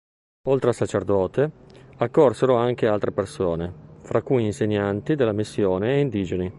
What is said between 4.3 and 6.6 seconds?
insegnanti della missione e indigeni.